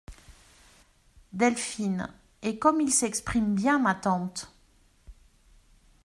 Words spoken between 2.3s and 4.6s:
Et comme ils s'expriment bien, ma tante!